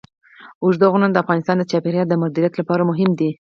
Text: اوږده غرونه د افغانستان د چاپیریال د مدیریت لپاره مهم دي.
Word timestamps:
اوږده 0.63 0.85
غرونه 0.91 1.07
د 1.11 1.17
افغانستان 1.23 1.55
د 1.59 1.63
چاپیریال 1.71 2.07
د 2.09 2.15
مدیریت 2.23 2.53
لپاره 2.57 2.87
مهم 2.91 3.11
دي. 3.19 3.31